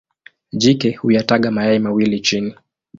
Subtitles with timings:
[0.51, 2.55] Jike huyataga mayai mawili chini.